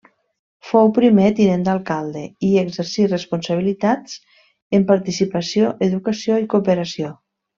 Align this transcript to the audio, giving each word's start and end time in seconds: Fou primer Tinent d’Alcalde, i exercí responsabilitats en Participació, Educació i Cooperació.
Fou 0.67 0.87
primer 0.97 1.25
Tinent 1.39 1.65
d’Alcalde, 1.67 2.23
i 2.47 2.49
exercí 2.61 3.05
responsabilitats 3.11 4.17
en 4.79 4.87
Participació, 4.93 5.71
Educació 5.91 6.41
i 6.47 6.51
Cooperació. 6.57 7.13